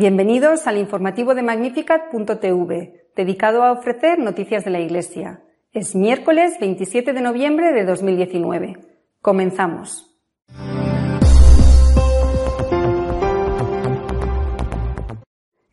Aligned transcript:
Bienvenidos 0.00 0.66
al 0.66 0.78
informativo 0.78 1.34
de 1.34 1.42
Magnificat.tv, 1.42 3.10
dedicado 3.14 3.62
a 3.62 3.72
ofrecer 3.72 4.18
noticias 4.18 4.64
de 4.64 4.70
la 4.70 4.80
Iglesia. 4.80 5.42
Es 5.72 5.94
miércoles 5.94 6.56
27 6.58 7.12
de 7.12 7.20
noviembre 7.20 7.74
de 7.74 7.84
2019. 7.84 8.78
Comenzamos. 9.20 10.18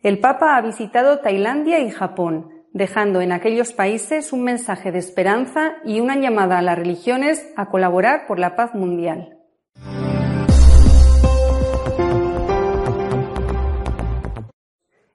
El 0.02 0.20
Papa 0.20 0.58
ha 0.58 0.62
visitado 0.62 1.20
Tailandia 1.20 1.80
y 1.80 1.90
Japón, 1.90 2.50
dejando 2.74 3.22
en 3.22 3.32
aquellos 3.32 3.72
países 3.72 4.34
un 4.34 4.44
mensaje 4.44 4.92
de 4.92 5.00
esperanza 5.00 5.78
y 5.86 6.02
una 6.02 6.18
llamada 6.18 6.58
a 6.58 6.62
las 6.62 6.78
religiones 6.78 7.50
a 7.56 7.70
colaborar 7.70 8.28
por 8.28 8.40
la 8.40 8.58
paz 8.58 8.76
mundial. 8.76 9.37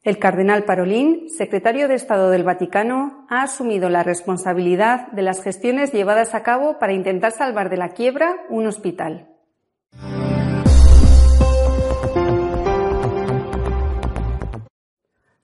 El 0.04 0.18
cardenal 0.18 0.64
Parolín, 0.64 1.28
secretario 1.28 1.86
de 1.86 1.94
Estado 1.94 2.30
del 2.30 2.42
Vaticano, 2.42 3.24
ha 3.30 3.44
asumido 3.44 3.88
la 3.88 4.02
responsabilidad 4.02 5.06
de 5.12 5.22
las 5.22 5.44
gestiones 5.44 5.92
llevadas 5.92 6.34
a 6.34 6.42
cabo 6.42 6.80
para 6.80 6.92
intentar 6.92 7.30
salvar 7.30 7.70
de 7.70 7.76
la 7.76 7.90
quiebra 7.90 8.34
un 8.48 8.66
hospital. 8.66 9.28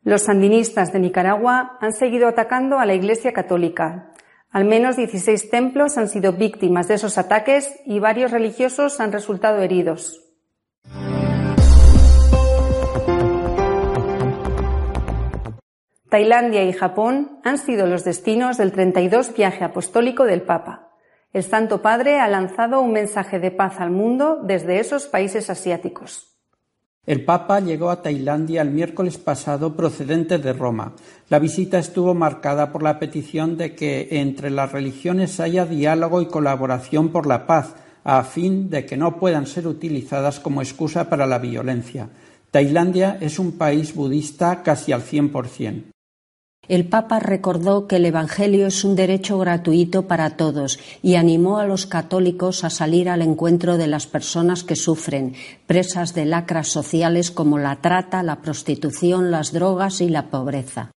Los 0.02 0.22
sandinistas 0.22 0.92
de 0.92 0.98
Nicaragua 0.98 1.78
han 1.80 1.92
seguido 1.92 2.26
atacando 2.26 2.80
a 2.80 2.86
la 2.86 2.94
Iglesia 2.94 3.32
Católica. 3.32 4.10
Al 4.50 4.64
menos 4.64 4.96
16 4.96 5.50
templos 5.50 5.96
han 5.98 6.08
sido 6.08 6.32
víctimas 6.32 6.88
de 6.88 6.94
esos 6.94 7.16
ataques 7.16 7.78
y 7.86 8.00
varios 8.00 8.32
religiosos 8.32 8.98
han 8.98 9.12
resultado 9.12 9.62
heridos. 9.62 10.27
Tailandia 16.08 16.64
y 16.64 16.72
Japón 16.72 17.38
han 17.44 17.58
sido 17.58 17.86
los 17.86 18.02
destinos 18.02 18.56
del 18.56 18.72
32 18.72 19.34
viaje 19.36 19.62
apostólico 19.62 20.24
del 20.24 20.40
Papa. 20.40 20.88
El 21.34 21.42
Santo 21.42 21.82
Padre 21.82 22.18
ha 22.18 22.28
lanzado 22.28 22.80
un 22.80 22.92
mensaje 22.92 23.38
de 23.38 23.50
paz 23.50 23.78
al 23.78 23.90
mundo 23.90 24.40
desde 24.42 24.80
esos 24.80 25.06
países 25.06 25.50
asiáticos. 25.50 26.38
El 27.04 27.26
Papa 27.26 27.60
llegó 27.60 27.90
a 27.90 28.00
Tailandia 28.00 28.62
el 28.62 28.70
miércoles 28.70 29.18
pasado 29.18 29.76
procedente 29.76 30.38
de 30.38 30.54
Roma. 30.54 30.94
La 31.28 31.38
visita 31.38 31.78
estuvo 31.78 32.14
marcada 32.14 32.72
por 32.72 32.82
la 32.82 32.98
petición 32.98 33.58
de 33.58 33.74
que 33.74 34.08
entre 34.12 34.48
las 34.48 34.72
religiones 34.72 35.40
haya 35.40 35.66
diálogo 35.66 36.22
y 36.22 36.26
colaboración 36.26 37.10
por 37.10 37.26
la 37.26 37.46
paz, 37.46 37.74
a 38.04 38.22
fin 38.24 38.70
de 38.70 38.86
que 38.86 38.96
no 38.96 39.18
puedan 39.18 39.46
ser 39.46 39.66
utilizadas 39.66 40.40
como 40.40 40.62
excusa 40.62 41.10
para 41.10 41.26
la 41.26 41.38
violencia. 41.38 42.08
Tailandia 42.50 43.18
es 43.20 43.38
un 43.38 43.58
país 43.58 43.94
budista 43.94 44.62
casi 44.62 44.92
al 44.92 45.02
100%. 45.02 45.92
El 46.68 46.84
Papa 46.84 47.18
recordó 47.18 47.86
que 47.86 47.96
el 47.96 48.04
Evangelio 48.04 48.66
es 48.66 48.84
un 48.84 48.94
derecho 48.94 49.38
gratuito 49.38 50.06
para 50.06 50.36
todos 50.36 50.78
y 51.02 51.14
animó 51.14 51.58
a 51.58 51.66
los 51.66 51.86
católicos 51.86 52.62
a 52.62 52.68
salir 52.68 53.08
al 53.08 53.22
encuentro 53.22 53.78
de 53.78 53.86
las 53.86 54.06
personas 54.06 54.64
que 54.64 54.76
sufren, 54.76 55.32
presas 55.66 56.12
de 56.14 56.26
lacras 56.26 56.68
sociales 56.68 57.30
como 57.30 57.58
la 57.58 57.76
trata, 57.76 58.22
la 58.22 58.42
prostitución, 58.42 59.30
las 59.30 59.52
drogas 59.52 60.02
y 60.02 60.10
la 60.10 60.30
pobreza. 60.30 60.90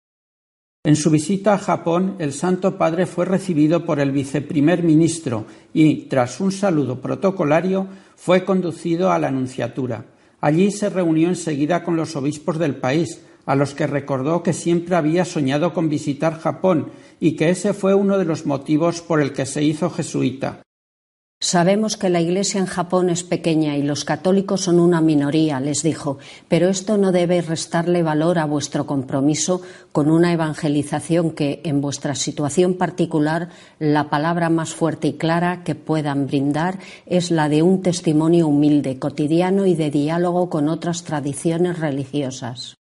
En 0.84 0.98
su 0.98 1.10
visita 1.10 1.54
a 1.54 1.58
Japón, 1.58 2.16
el 2.20 2.34
Santo 2.34 2.78
Padre 2.78 3.06
fue 3.06 3.24
recibido 3.24 3.86
por 3.86 4.02
el 4.02 4.12
viceprimer 4.12 4.84
ministro 4.84 5.46
y, 5.74 6.08
tras 6.10 6.42
un 6.42 6.52
saludo 6.52 7.00
protocolario, 7.00 7.88
fue 8.18 8.44
conducido 8.44 9.12
a 9.12 9.20
la 9.20 9.30
Anunciatura. 9.30 10.06
Allí 10.42 10.72
se 10.72 10.90
reunió 10.90 11.30
enseguida 11.30 11.84
con 11.84 11.96
los 11.96 12.16
obispos 12.16 12.58
del 12.58 12.76
país, 12.76 13.22
a 13.52 13.56
los 13.58 13.76
que 13.76 13.86
recordó 13.86 14.44
que 14.44 14.54
siempre 14.54 14.96
había 14.96 15.26
soñado 15.26 15.74
con 15.74 15.90
visitar 15.90 16.40
Japón 16.40 16.90
y 17.20 17.36
que 17.36 17.50
ese 17.50 17.74
fue 17.74 17.94
uno 17.94 18.18
de 18.18 18.24
los 18.24 18.46
motivos 18.46 19.02
por 19.02 19.22
el 19.22 19.34
que 19.34 19.46
se 19.46 19.62
hizo 19.62 19.90
jesuita. 19.90 20.62
Sabemos 21.42 21.98
que 21.98 22.10
la 22.10 22.22
Iglesia 22.22 22.62
en 22.62 22.66
Japón 22.66 23.10
es 23.10 23.24
pequeña 23.24 23.76
y 23.76 23.84
los 23.84 24.06
católicos 24.06 24.62
son 24.62 24.80
una 24.80 25.02
minoría, 25.02 25.60
les 25.60 25.84
dijo, 25.84 26.18
pero 26.48 26.70
esto 26.70 26.98
no 26.98 27.12
debe 27.12 27.42
restarle 27.42 28.04
valor 28.04 28.40
a 28.40 28.46
vuestro 28.46 28.86
compromiso 28.86 29.62
con 29.92 30.10
una 30.10 30.32
evangelización 30.32 31.32
que, 31.32 31.60
en 31.66 31.82
vuestra 31.82 32.16
situación 32.16 32.76
particular, 32.76 33.50
la 33.80 34.10
palabra 34.10 34.50
más 34.50 34.74
fuerte 34.74 35.10
y 35.10 35.14
clara 35.14 35.66
que 35.66 35.76
puedan 35.76 36.26
brindar 36.26 36.80
es 37.06 37.32
la 37.32 37.50
de 37.50 37.64
un 37.64 37.82
testimonio 37.82 38.48
humilde, 38.48 38.98
cotidiano 38.98 39.66
y 39.66 39.76
de 39.76 39.92
diálogo 39.92 40.50
con 40.50 40.70
otras 40.70 41.04
tradiciones 41.04 41.80
religiosas. 41.80 42.78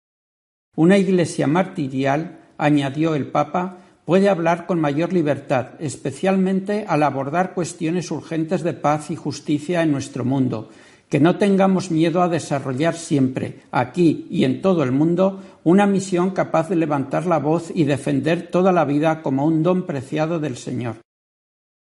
Una 0.76 0.98
iglesia 0.98 1.46
martirial, 1.46 2.38
añadió 2.58 3.14
el 3.14 3.28
Papa, 3.28 3.78
puede 4.04 4.28
hablar 4.28 4.66
con 4.66 4.78
mayor 4.78 5.10
libertad, 5.10 5.68
especialmente 5.78 6.84
al 6.86 7.02
abordar 7.02 7.54
cuestiones 7.54 8.10
urgentes 8.10 8.62
de 8.62 8.74
paz 8.74 9.10
y 9.10 9.16
justicia 9.16 9.82
en 9.82 9.90
nuestro 9.90 10.26
mundo. 10.26 10.68
Que 11.08 11.18
no 11.18 11.36
tengamos 11.38 11.90
miedo 11.90 12.20
a 12.20 12.28
desarrollar 12.28 12.94
siempre, 12.94 13.62
aquí 13.70 14.26
y 14.28 14.44
en 14.44 14.60
todo 14.60 14.82
el 14.82 14.92
mundo, 14.92 15.40
una 15.64 15.86
misión 15.86 16.30
capaz 16.32 16.68
de 16.68 16.76
levantar 16.76 17.24
la 17.24 17.38
voz 17.38 17.72
y 17.74 17.84
defender 17.84 18.48
toda 18.48 18.70
la 18.70 18.84
vida 18.84 19.22
como 19.22 19.46
un 19.46 19.62
don 19.62 19.86
preciado 19.86 20.40
del 20.40 20.58
Señor. 20.58 21.05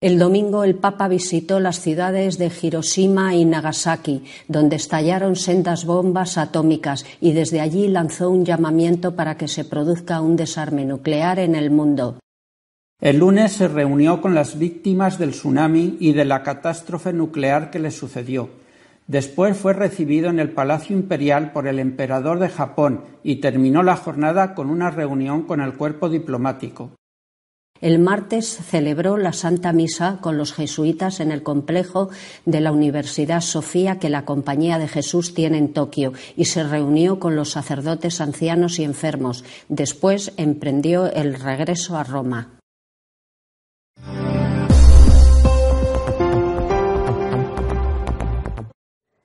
El 0.03 0.19
domingo 0.19 0.65
el 0.65 0.77
Papa 0.77 1.09
visitó 1.09 1.61
las 1.61 1.81
ciudades 1.81 2.39
de 2.39 2.51
Hiroshima 2.51 3.35
y 3.35 3.45
Nagasaki, 3.45 4.25
donde 4.49 4.77
estallaron 4.77 5.37
sendas 5.37 5.85
bombas 5.85 6.39
atómicas 6.39 7.05
y 7.21 7.35
desde 7.35 7.61
allí 7.61 7.87
lanzó 7.87 8.31
un 8.31 8.47
llamamiento 8.47 9.15
para 9.15 9.37
que 9.37 9.47
se 9.47 9.67
produzca 9.67 10.23
un 10.23 10.37
desarme 10.37 10.87
nuclear 10.87 11.39
en 11.39 11.55
el 11.55 11.71
mundo. 11.71 12.19
El 12.99 13.19
lunes 13.19 13.53
se 13.53 13.69
reunió 13.69 14.23
con 14.23 14.35
las 14.35 14.59
víctimas 14.59 15.19
del 15.19 15.33
tsunami 15.33 15.99
y 16.01 16.15
de 16.15 16.25
la 16.25 16.43
catástrofe 16.43 17.13
nuclear 17.13 17.71
que 17.71 17.79
le 17.79 17.91
sucedió. 17.91 18.49
Después 19.07 19.55
fue 19.55 19.75
recibido 19.75 20.31
en 20.31 20.41
el 20.41 20.51
Palacio 20.53 20.97
Imperial 20.97 21.53
por 21.53 21.69
el 21.69 21.79
emperador 21.79 22.39
de 22.39 22.49
Japón 22.49 23.03
y 23.23 23.37
terminó 23.43 23.83
la 23.83 23.97
jornada 23.97 24.55
con 24.55 24.71
una 24.71 24.91
reunión 24.91 25.43
con 25.43 25.61
el 25.61 25.75
cuerpo 25.75 26.09
diplomático. 26.09 26.93
El 27.81 27.99
martes 27.99 28.47
celebró 28.47 29.17
la 29.17 29.33
Santa 29.33 29.73
Misa 29.73 30.19
con 30.21 30.37
los 30.37 30.53
jesuitas 30.53 31.21
en 31.21 31.33
el 31.33 31.43
complejo 31.43 32.11
de 32.45 32.61
la 32.61 32.73
Universidad 32.73 33.41
Sofía 33.41 33.99
que 33.99 34.11
la 34.11 34.27
Compañía 34.27 34.79
de 34.79 34.87
Jesús 34.87 35.33
tiene 35.33 35.57
en 35.57 35.73
Tokio 35.73 36.13
y 36.37 36.45
se 36.45 36.63
reunió 36.63 37.19
con 37.19 37.37
los 37.37 37.51
sacerdotes 37.51 38.21
ancianos 38.21 38.79
y 38.79 38.85
enfermos. 38.85 39.45
Después 39.69 40.33
emprendió 40.37 41.11
el 41.11 41.41
regreso 41.41 41.97
a 41.97 42.05
Roma. 42.05 42.60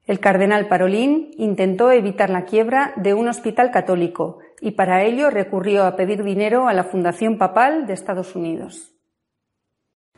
El 0.08 0.20
cardenal 0.20 0.68
Parolín 0.68 1.32
intentó 1.38 1.92
evitar 1.92 2.30
la 2.30 2.46
quiebra 2.46 2.94
de 2.96 3.16
un 3.16 3.28
hospital 3.28 3.72
católico 3.72 4.38
y 4.62 4.72
para 4.72 5.04
ello 5.04 5.32
recurrió 5.32 5.86
a 5.86 5.96
pedir 5.96 6.24
dinero 6.24 6.68
a 6.68 6.74
la 6.74 6.84
Fundación 6.84 7.40
Papal 7.40 7.88
de 7.88 7.94
Estados 7.94 8.36
Unidos. 8.36 8.92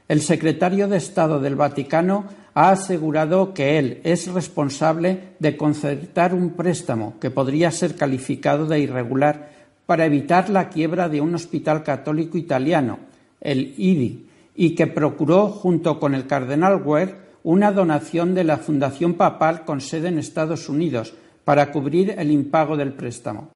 El 0.09 0.21
secretario 0.21 0.89
de 0.89 0.97
Estado 0.97 1.39
del 1.39 1.55
Vaticano 1.55 2.25
ha 2.53 2.71
asegurado 2.71 3.53
que 3.53 3.77
él 3.77 4.01
es 4.03 4.31
responsable 4.33 5.35
de 5.39 5.55
concertar 5.55 6.33
un 6.33 6.51
préstamo 6.51 7.15
que 7.19 7.29
podría 7.29 7.71
ser 7.71 7.95
calificado 7.95 8.65
de 8.65 8.79
irregular 8.79 9.51
para 9.85 10.05
evitar 10.05 10.49
la 10.49 10.67
quiebra 10.67 11.07
de 11.07 11.21
un 11.21 11.33
hospital 11.35 11.83
católico 11.83 12.37
italiano, 12.37 12.99
el 13.39 13.73
IDI, 13.77 14.29
y 14.55 14.75
que 14.75 14.87
procuró, 14.87 15.47
junto 15.49 15.99
con 15.99 16.13
el 16.13 16.25
cardenal 16.25 16.81
Ware, 16.83 17.26
una 17.43 17.71
donación 17.71 18.35
de 18.35 18.43
la 18.43 18.57
Fundación 18.57 19.15
Papal 19.15 19.65
con 19.65 19.81
sede 19.81 20.09
en 20.09 20.19
Estados 20.19 20.69
Unidos 20.69 21.13
para 21.43 21.71
cubrir 21.71 22.15
el 22.17 22.31
impago 22.31 22.75
del 22.75 22.93
préstamo. 22.93 23.51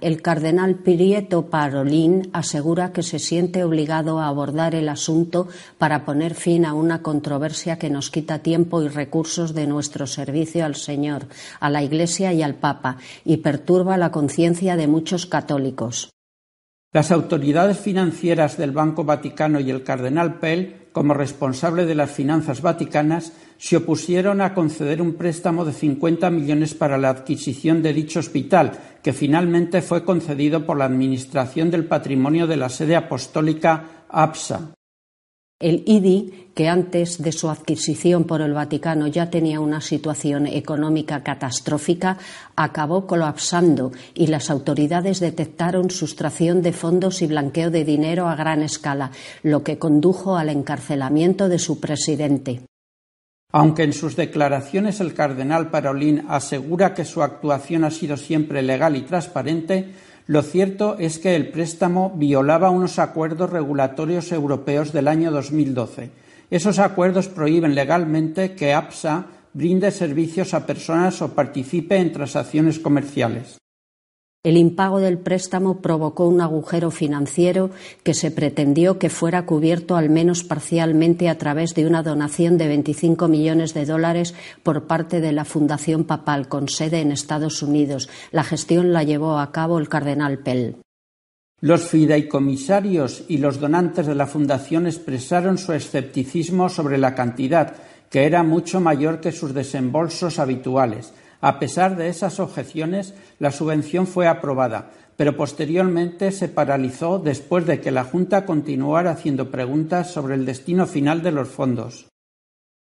El 0.00 0.22
cardenal 0.22 0.76
Prieto 0.76 1.46
Parolin 1.46 2.30
asegura 2.32 2.92
que 2.92 3.02
se 3.02 3.18
siente 3.18 3.64
obligado 3.64 4.20
a 4.20 4.28
abordar 4.28 4.76
el 4.76 4.88
asunto 4.88 5.48
para 5.76 6.04
poner 6.04 6.34
fin 6.34 6.64
a 6.64 6.74
una 6.74 7.02
controversia 7.02 7.78
que 7.78 7.90
nos 7.90 8.10
quita 8.10 8.38
tiempo 8.38 8.80
y 8.82 8.88
recursos 8.88 9.54
de 9.54 9.66
nuestro 9.66 10.06
servicio 10.06 10.64
al 10.64 10.76
Señor, 10.76 11.26
a 11.58 11.68
la 11.68 11.82
Iglesia 11.82 12.32
y 12.32 12.42
al 12.42 12.54
Papa, 12.54 12.98
y 13.24 13.38
perturba 13.38 13.96
la 13.96 14.12
conciencia 14.12 14.76
de 14.76 14.86
muchos 14.86 15.26
católicos. 15.26 16.10
Las 16.92 17.10
autoridades 17.10 17.78
financieras 17.78 18.56
del 18.56 18.70
Banco 18.70 19.04
Vaticano 19.04 19.58
y 19.58 19.70
el 19.70 19.82
cardenal 19.82 20.38
Pell, 20.38 20.77
como 20.98 21.14
responsable 21.14 21.86
de 21.86 21.94
las 21.94 22.10
finanzas 22.10 22.60
vaticanas, 22.60 23.32
se 23.56 23.76
opusieron 23.76 24.40
a 24.40 24.52
conceder 24.52 25.00
un 25.00 25.14
préstamo 25.14 25.64
de 25.64 25.72
50 25.72 26.28
millones 26.28 26.74
para 26.74 26.98
la 26.98 27.10
adquisición 27.10 27.84
de 27.84 27.92
dicho 27.92 28.18
hospital, 28.18 28.72
que 29.00 29.12
finalmente 29.12 29.80
fue 29.80 30.02
concedido 30.02 30.66
por 30.66 30.76
la 30.76 30.86
Administración 30.86 31.70
del 31.70 31.84
Patrimonio 31.84 32.48
de 32.48 32.56
la 32.56 32.68
sede 32.68 32.96
apostólica 32.96 34.06
APSA. 34.08 34.72
El 35.60 35.82
IDI, 35.86 36.50
que 36.54 36.68
antes 36.68 37.20
de 37.20 37.32
su 37.32 37.50
adquisición 37.50 38.22
por 38.22 38.42
el 38.42 38.52
Vaticano 38.52 39.08
ya 39.08 39.28
tenía 39.28 39.58
una 39.58 39.80
situación 39.80 40.46
económica 40.46 41.24
catastrófica, 41.24 42.16
acabó 42.54 43.08
colapsando 43.08 43.90
y 44.14 44.28
las 44.28 44.50
autoridades 44.50 45.18
detectaron 45.18 45.90
sustracción 45.90 46.62
de 46.62 46.72
fondos 46.72 47.22
y 47.22 47.26
blanqueo 47.26 47.72
de 47.72 47.84
dinero 47.84 48.28
a 48.28 48.36
gran 48.36 48.62
escala, 48.62 49.10
lo 49.42 49.64
que 49.64 49.78
condujo 49.78 50.36
al 50.36 50.50
encarcelamiento 50.50 51.48
de 51.48 51.58
su 51.58 51.80
presidente. 51.80 52.60
Aunque 53.50 53.82
en 53.82 53.92
sus 53.92 54.14
declaraciones 54.14 55.00
el 55.00 55.12
cardenal 55.12 55.70
Parolín 55.70 56.26
asegura 56.28 56.94
que 56.94 57.04
su 57.04 57.20
actuación 57.20 57.82
ha 57.82 57.90
sido 57.90 58.16
siempre 58.16 58.62
legal 58.62 58.94
y 58.94 59.02
transparente, 59.02 59.92
lo 60.28 60.42
cierto 60.42 60.96
es 60.98 61.18
que 61.18 61.34
el 61.34 61.48
préstamo 61.48 62.12
violaba 62.14 62.68
unos 62.68 62.98
acuerdos 62.98 63.48
regulatorios 63.48 64.30
europeos 64.30 64.92
del 64.92 65.08
año 65.08 65.30
2012. 65.30 66.10
Esos 66.50 66.78
acuerdos 66.78 67.28
prohíben 67.28 67.74
legalmente 67.74 68.54
que 68.54 68.74
APSA 68.74 69.24
brinde 69.54 69.90
servicios 69.90 70.52
a 70.52 70.66
personas 70.66 71.22
o 71.22 71.32
participe 71.32 71.96
en 71.96 72.12
transacciones 72.12 72.78
comerciales. 72.78 73.56
El 74.48 74.56
impago 74.56 74.98
del 74.98 75.18
préstamo 75.18 75.82
provocó 75.82 76.26
un 76.26 76.40
agujero 76.40 76.90
financiero 76.90 77.68
que 78.02 78.14
se 78.14 78.30
pretendió 78.30 78.98
que 78.98 79.10
fuera 79.10 79.44
cubierto 79.44 79.94
al 79.94 80.08
menos 80.08 80.42
parcialmente 80.42 81.28
a 81.28 81.36
través 81.36 81.74
de 81.74 81.86
una 81.86 82.02
donación 82.02 82.56
de 82.56 82.66
25 82.66 83.28
millones 83.28 83.74
de 83.74 83.84
dólares 83.84 84.34
por 84.62 84.86
parte 84.86 85.20
de 85.20 85.32
la 85.32 85.44
Fundación 85.44 86.04
Papal 86.04 86.48
con 86.48 86.70
sede 86.70 87.02
en 87.02 87.12
Estados 87.12 87.62
Unidos. 87.62 88.08
La 88.32 88.42
gestión 88.42 88.94
la 88.94 89.02
llevó 89.02 89.38
a 89.38 89.52
cabo 89.52 89.78
el 89.78 89.90
cardenal 89.90 90.38
Pell. 90.38 90.76
Los 91.60 91.86
fideicomisarios 91.86 93.24
y 93.28 93.36
los 93.36 93.60
donantes 93.60 94.06
de 94.06 94.14
la 94.14 94.26
Fundación 94.26 94.86
expresaron 94.86 95.58
su 95.58 95.74
escepticismo 95.74 96.70
sobre 96.70 96.96
la 96.96 97.14
cantidad, 97.14 97.74
que 98.08 98.24
era 98.24 98.42
mucho 98.42 98.80
mayor 98.80 99.20
que 99.20 99.30
sus 99.30 99.52
desembolsos 99.52 100.38
habituales. 100.38 101.12
A 101.40 101.58
pesar 101.58 101.96
de 101.96 102.08
esas 102.08 102.40
objeciones, 102.40 103.14
la 103.38 103.52
subvención 103.52 104.06
fue 104.06 104.26
aprobada, 104.26 104.90
pero 105.16 105.36
posteriormente 105.36 106.32
se 106.32 106.48
paralizó 106.48 107.18
después 107.18 107.66
de 107.66 107.80
que 107.80 107.90
la 107.90 108.04
Junta 108.04 108.44
continuara 108.44 109.12
haciendo 109.12 109.50
preguntas 109.50 110.10
sobre 110.12 110.34
el 110.34 110.44
destino 110.44 110.86
final 110.86 111.22
de 111.22 111.32
los 111.32 111.48
fondos. 111.48 112.06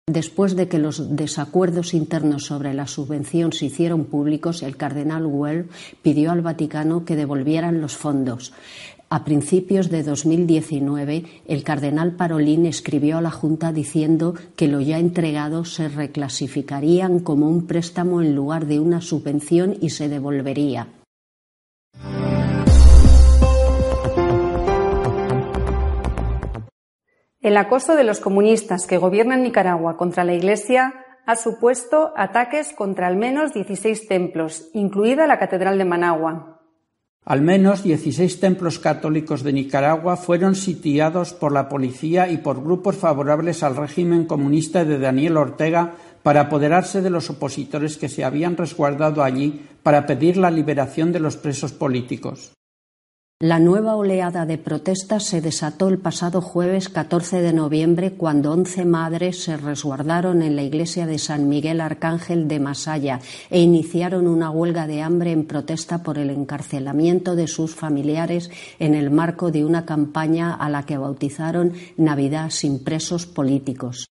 Después 0.08 0.56
de 0.56 0.68
que 0.68 0.78
los 0.78 1.16
desacuerdos 1.16 1.96
internos 1.96 2.46
sobre 2.46 2.76
la 2.76 2.86
subvención 2.86 3.54
se 3.54 3.66
hicieron 3.66 4.06
públicos, 4.06 4.62
el 4.62 4.78
cardenal 4.78 5.26
Well 5.26 5.68
pidió 6.04 6.30
al 6.30 6.42
Vaticano 6.42 7.06
que 7.06 7.16
devolvieran 7.16 7.82
los 7.82 7.98
fondos. 7.98 8.54
A 9.10 9.24
principios 9.24 9.92
de 9.92 10.02
2019, 10.02 11.26
el 11.48 11.64
cardenal 11.64 12.14
Parolín 12.14 12.66
escribió 12.66 13.18
a 13.18 13.22
la 13.22 13.30
Junta 13.30 13.72
diciendo 13.72 14.34
que 14.56 14.68
lo 14.68 14.82
ya 14.82 14.98
entregado 14.98 15.64
se 15.64 15.90
reclasificarían 15.90 17.20
como 17.20 17.48
un 17.48 17.68
préstamo 17.68 18.22
en 18.22 18.36
lugar 18.36 18.66
de 18.66 18.80
una 18.80 19.02
subvención 19.02 19.78
y 19.80 19.92
se 19.92 20.10
devolvería. 20.10 20.88
El 27.42 27.58
acoso 27.58 27.96
de 27.96 28.04
los 28.04 28.20
comunistas 28.20 28.88
que 28.88 28.98
gobiernan 28.98 29.44
Nicaragua 29.44 29.98
contra 29.98 30.24
la 30.24 30.34
Iglesia 30.34 30.96
ha 31.28 31.36
supuesto 31.36 32.12
ataques 32.18 32.74
contra 32.74 33.06
al 33.06 33.18
menos 33.18 33.54
16 33.54 34.08
templos, 34.08 34.70
incluida 34.74 35.28
la 35.28 35.38
Catedral 35.38 35.78
de 35.78 35.86
Managua. 35.86 36.55
Al 37.26 37.42
menos 37.42 37.82
16 37.82 38.40
templos 38.40 38.78
católicos 38.78 39.42
de 39.42 39.52
Nicaragua 39.52 40.16
fueron 40.16 40.54
sitiados 40.54 41.34
por 41.34 41.52
la 41.52 41.68
policía 41.68 42.30
y 42.30 42.38
por 42.38 42.64
grupos 42.64 42.98
favorables 42.98 43.64
al 43.64 43.76
régimen 43.76 44.26
comunista 44.26 44.86
de 44.86 45.00
Daniel 45.00 45.38
Ortega 45.38 45.96
para 46.22 46.42
apoderarse 46.42 47.02
de 47.02 47.10
los 47.10 47.32
opositores 47.32 47.98
que 47.98 48.10
se 48.10 48.24
habían 48.24 48.56
resguardado 48.56 49.24
allí 49.24 49.66
para 49.82 50.06
pedir 50.06 50.38
la 50.38 50.52
liberación 50.52 51.12
de 51.12 51.20
los 51.20 51.36
presos 51.36 51.74
políticos. 51.74 52.54
La 53.42 53.60
nueva 53.60 53.98
oleada 53.98 54.46
de 54.46 54.58
protestas 54.58 55.26
se 55.26 55.42
desató 55.42 55.90
el 55.90 55.98
pasado 55.98 56.40
jueves 56.40 56.88
14 56.88 57.42
de 57.42 57.52
noviembre 57.52 58.14
cuando 58.14 58.54
once 58.54 58.86
madres 58.86 59.44
se 59.44 59.58
resguardaron 59.58 60.42
en 60.42 60.56
la 60.56 60.64
iglesia 60.64 61.06
de 61.06 61.18
San 61.18 61.50
Miguel 61.50 61.82
Arcángel 61.82 62.48
de 62.48 62.62
Masaya 62.62 63.20
e 63.50 63.60
iniciaron 63.60 64.28
una 64.28 64.52
huelga 64.52 64.88
de 64.88 65.02
hambre 65.02 65.34
en 65.34 65.46
protesta 65.46 66.02
por 66.02 66.18
el 66.18 66.30
encarcelamiento 66.30 67.36
de 67.36 67.50
sus 67.50 67.76
familiares 67.76 68.50
en 68.80 68.96
el 68.96 69.12
marco 69.12 69.52
de 69.52 69.66
una 69.66 69.86
campaña 69.86 70.54
a 70.54 70.70
la 70.70 70.86
que 70.86 70.98
bautizaron 70.98 71.74
Navidad 71.98 72.52
sin 72.52 72.86
presos 72.86 73.26
políticos. 73.26 74.15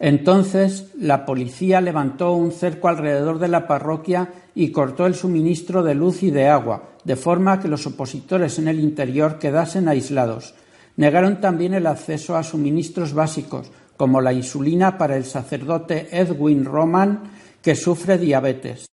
Entonces 0.00 0.86
la 0.98 1.26
policía 1.26 1.82
levantó 1.82 2.32
un 2.32 2.52
cerco 2.52 2.88
alrededor 2.88 3.38
de 3.38 3.48
la 3.48 3.68
parroquia 3.68 4.32
y 4.54 4.72
cortó 4.72 5.04
el 5.04 5.14
suministro 5.14 5.82
de 5.82 5.94
luz 5.94 6.22
y 6.22 6.30
de 6.30 6.48
agua, 6.48 6.88
de 7.04 7.16
forma 7.16 7.60
que 7.60 7.68
los 7.68 7.86
opositores 7.86 8.58
en 8.58 8.68
el 8.68 8.80
interior 8.80 9.38
quedasen 9.38 9.88
aislados. 9.88 10.54
Negaron 10.96 11.42
también 11.42 11.74
el 11.74 11.86
acceso 11.86 12.34
a 12.34 12.42
suministros 12.42 13.12
básicos, 13.12 13.70
como 13.98 14.22
la 14.22 14.32
insulina 14.32 14.96
para 14.96 15.18
el 15.18 15.26
sacerdote 15.26 16.08
Edwin 16.12 16.64
Roman, 16.64 17.24
que 17.60 17.74
sufre 17.74 18.16
diabetes. 18.16 18.86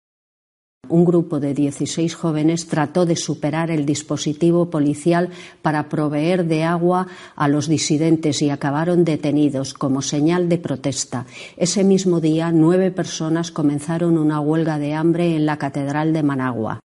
Un 0.88 1.04
grupo 1.04 1.40
de 1.40 1.54
16 1.54 2.14
jóvenes 2.14 2.66
trató 2.66 3.06
de 3.06 3.16
superar 3.16 3.70
el 3.70 3.86
dispositivo 3.86 4.70
policial 4.70 5.30
para 5.62 5.88
proveer 5.88 6.44
de 6.44 6.64
agua 6.64 7.08
a 7.34 7.48
los 7.48 7.68
disidentes 7.68 8.42
y 8.42 8.50
acabaron 8.50 9.04
detenidos 9.04 9.74
como 9.74 10.02
señal 10.02 10.48
de 10.48 10.58
protesta. 10.58 11.26
Ese 11.56 11.84
mismo 11.84 12.20
día, 12.20 12.52
nueve 12.52 12.90
personas 12.90 13.50
comenzaron 13.50 14.18
una 14.18 14.40
huelga 14.40 14.78
de 14.78 14.94
hambre 14.94 15.34
en 15.34 15.46
la 15.46 15.58
Catedral 15.58 16.12
de 16.12 16.22
Managua. 16.22 16.80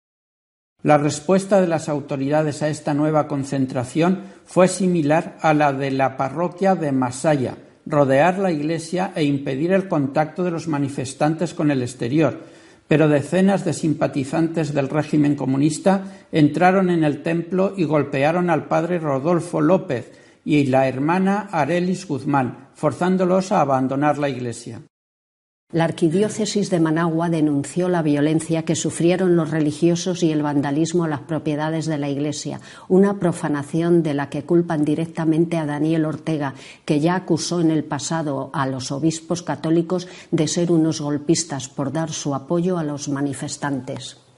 La 0.83 0.97
respuesta 0.97 1.61
de 1.61 1.67
las 1.67 1.91
autoridades 1.91 2.63
a 2.63 2.69
esta 2.69 2.95
nueva 2.95 3.29
concentración 3.29 4.21
fue 4.47 4.67
similar 4.67 5.37
a 5.43 5.53
la 5.53 5.75
de 5.75 5.91
la 5.91 6.17
parroquia 6.17 6.75
de 6.75 6.91
Masaya, 6.91 7.57
rodear 7.85 8.39
la 8.39 8.51
iglesia 8.51 9.13
e 9.15 9.25
impedir 9.25 9.73
el 9.73 9.89
contacto 9.89 10.43
de 10.43 10.51
los 10.51 10.69
manifestantes 10.69 11.53
con 11.53 11.71
el 11.71 11.83
exterior, 11.83 12.41
pero 12.91 13.09
decenas 13.09 13.65
de 13.65 13.73
simpatizantes 13.73 14.75
del 14.75 14.89
régimen 14.89 15.37
comunista 15.37 16.27
entraron 16.33 16.91
en 16.91 17.05
el 17.05 17.23
templo 17.23 17.73
y 17.77 17.85
golpearon 17.85 18.51
al 18.51 18.67
padre 18.67 18.99
Rodolfo 18.99 19.61
López 19.61 20.11
y 20.45 20.65
la 20.65 20.89
hermana 20.89 21.49
Arelis 21.53 22.09
Guzmán, 22.09 22.71
forzándolos 22.75 23.53
a 23.53 23.61
abandonar 23.61 24.19
la 24.19 24.29
iglesia. 24.29 24.83
La 25.73 25.85
arquidiócesis 25.85 26.69
de 26.69 26.81
Managua 26.81 27.29
denunció 27.29 27.89
la 27.89 28.03
violencia 28.03 28.65
que 28.65 28.75
sufrieron 28.75 29.37
los 29.37 29.51
religiosos 29.51 30.25
y 30.25 30.33
el 30.33 30.43
vandalismo 30.43 31.05
a 31.05 31.09
las 31.09 31.21
propiedades 31.21 31.87
de 31.87 31.97
la 31.97 32.09
Iglesia, 32.09 32.61
una 32.89 33.21
profanación 33.21 34.03
de 34.03 34.15
la 34.15 34.29
que 34.31 34.43
culpan 34.43 34.85
directamente 34.85 35.59
a 35.59 35.67
Daniel 35.67 36.07
Ortega, 36.07 36.55
que 36.85 36.99
ya 36.99 37.15
acusó 37.15 37.61
en 37.61 37.71
el 37.71 37.85
pasado 37.85 38.51
a 38.53 38.67
los 38.67 38.91
obispos 38.91 39.45
católicos 39.45 40.09
de 40.33 40.49
ser 40.49 40.73
unos 40.73 41.01
golpistas 41.01 41.69
por 41.69 41.93
dar 41.93 42.11
su 42.11 42.35
apoyo 42.35 42.77
a 42.77 42.83
los 42.83 43.09
manifestantes. 43.09 44.30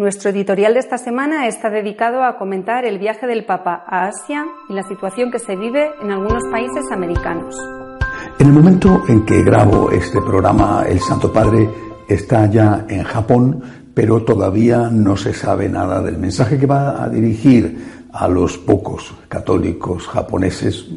Nuestro 0.00 0.30
editorial 0.30 0.72
de 0.72 0.80
esta 0.80 0.96
semana 0.96 1.46
está 1.46 1.68
dedicado 1.68 2.24
a 2.24 2.38
comentar 2.38 2.86
el 2.86 2.98
viaje 2.98 3.26
del 3.26 3.44
Papa 3.44 3.84
a 3.86 4.06
Asia 4.06 4.46
y 4.70 4.72
la 4.72 4.82
situación 4.82 5.30
que 5.30 5.38
se 5.38 5.56
vive 5.56 5.90
en 6.02 6.10
algunos 6.10 6.42
países 6.50 6.90
americanos. 6.90 7.54
En 8.38 8.46
el 8.46 8.52
momento 8.54 9.02
en 9.08 9.26
que 9.26 9.42
grabo 9.42 9.90
este 9.90 10.18
programa, 10.22 10.86
el 10.88 11.00
Santo 11.00 11.30
Padre 11.30 11.68
está 12.08 12.46
ya 12.46 12.86
en 12.88 13.02
Japón, 13.02 13.62
pero 13.92 14.22
todavía 14.22 14.88
no 14.90 15.18
se 15.18 15.34
sabe 15.34 15.68
nada 15.68 16.00
del 16.00 16.16
mensaje 16.16 16.56
que 16.56 16.64
va 16.64 17.04
a 17.04 17.06
dirigir 17.10 18.08
a 18.10 18.26
los 18.26 18.56
pocos 18.56 19.14
católicos 19.28 20.08
japoneses 20.08 20.88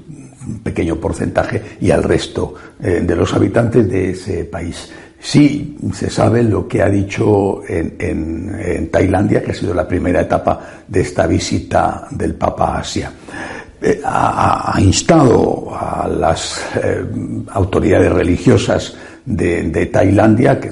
un 0.48 0.60
pequeño 0.60 0.96
porcentaje 0.96 1.62
y 1.82 1.92
al 1.92 2.04
resto 2.04 2.54
eh, 2.82 3.02
de 3.06 3.16
los 3.18 3.34
habitantes 3.34 3.90
de 3.90 4.12
ese 4.12 4.46
país. 4.46 4.90
Sí 5.26 5.78
se 5.94 6.10
sabe 6.10 6.44
lo 6.44 6.68
que 6.68 6.82
ha 6.82 6.90
dicho 6.90 7.62
en, 7.66 8.90
Tailandia, 8.92 9.42
que 9.42 9.52
ha 9.52 9.54
sido 9.54 9.74
la 9.74 9.88
primera 9.88 10.20
etapa 10.20 10.60
de 10.86 11.00
esta 11.00 11.26
visita 11.26 12.10
del 12.12 12.36
Papa 12.36 12.76
a 12.76 12.80
Asia. 12.80 13.10
Eh, 13.82 14.02
ha, 14.04 14.76
instado 14.80 15.70
a 15.74 16.10
las 16.10 16.62
eh, 16.76 17.06
autoridades 17.54 18.12
religiosas 18.12 18.96
de, 19.26 19.86
Tailandia, 19.86 20.60
que 20.60 20.72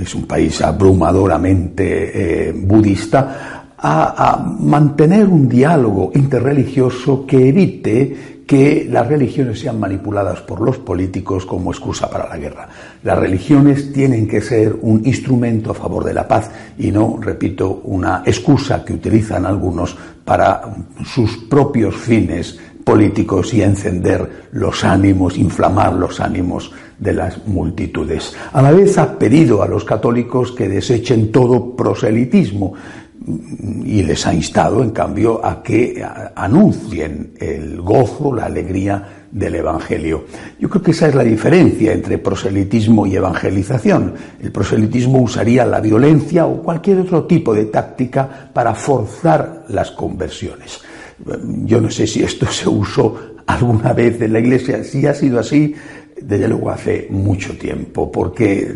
es 0.00 0.14
un, 0.14 0.24
país 0.24 0.62
abrumadoramente 0.62 2.54
budista, 2.56 3.74
a, 3.76 4.42
mantener 4.60 5.26
un 5.26 5.46
diálogo 5.46 6.10
interreligioso 6.14 7.26
que 7.26 7.50
evite 7.50 8.39
que 8.50 8.84
las 8.90 9.06
religiones 9.06 9.60
sean 9.60 9.78
manipuladas 9.78 10.40
por 10.40 10.60
los 10.60 10.76
políticos 10.78 11.46
como 11.46 11.70
excusa 11.70 12.10
para 12.10 12.28
la 12.28 12.36
guerra. 12.36 12.68
Las 13.04 13.16
religiones 13.16 13.92
tienen 13.92 14.26
que 14.26 14.40
ser 14.40 14.76
un 14.82 15.06
instrumento 15.06 15.70
a 15.70 15.74
favor 15.74 16.02
de 16.02 16.14
la 16.14 16.26
paz 16.26 16.50
y 16.76 16.90
no, 16.90 17.16
repito, 17.20 17.80
una 17.84 18.24
excusa 18.26 18.84
que 18.84 18.94
utilizan 18.94 19.46
algunos 19.46 19.96
para 20.24 20.62
sus 21.04 21.36
propios 21.48 21.94
fines 21.94 22.58
políticos 22.82 23.54
y 23.54 23.62
encender 23.62 24.48
los 24.50 24.82
ánimos, 24.82 25.38
inflamar 25.38 25.92
los 25.92 26.18
ánimos 26.18 26.72
de 26.98 27.12
las 27.12 27.46
multitudes. 27.46 28.34
A 28.52 28.60
la 28.60 28.72
vez 28.72 28.98
ha 28.98 29.16
pedido 29.16 29.62
a 29.62 29.68
los 29.68 29.84
católicos 29.84 30.50
que 30.50 30.68
desechen 30.68 31.30
todo 31.30 31.76
proselitismo 31.76 32.74
y 33.84 34.02
les 34.02 34.26
ha 34.26 34.34
instado, 34.34 34.82
en 34.82 34.90
cambio, 34.90 35.44
a 35.44 35.62
que 35.62 36.02
anuncien 36.34 37.34
el 37.38 37.80
gozo, 37.80 38.34
la 38.34 38.46
alegría 38.46 39.26
del 39.30 39.56
Evangelio. 39.56 40.24
Yo 40.58 40.68
creo 40.68 40.82
que 40.82 40.90
esa 40.90 41.08
es 41.08 41.14
la 41.14 41.22
diferencia 41.22 41.92
entre 41.92 42.18
proselitismo 42.18 43.06
y 43.06 43.16
evangelización. 43.16 44.14
El 44.42 44.50
proselitismo 44.50 45.20
usaría 45.20 45.64
la 45.64 45.80
violencia 45.80 46.46
o 46.46 46.62
cualquier 46.62 47.00
otro 47.00 47.24
tipo 47.24 47.54
de 47.54 47.66
táctica 47.66 48.50
para 48.52 48.74
forzar 48.74 49.64
las 49.68 49.90
conversiones. 49.92 50.80
Yo 51.64 51.80
no 51.80 51.90
sé 51.90 52.06
si 52.06 52.22
esto 52.22 52.46
se 52.46 52.68
usó 52.68 53.34
alguna 53.46 53.92
vez 53.92 54.20
en 54.22 54.32
la 54.32 54.40
Iglesia. 54.40 54.82
Si 54.82 55.06
ha 55.06 55.14
sido 55.14 55.40
así, 55.40 55.74
desde 56.22 56.48
luego 56.48 56.70
hace 56.70 57.06
mucho 57.10 57.56
tiempo, 57.56 58.10
porque 58.10 58.74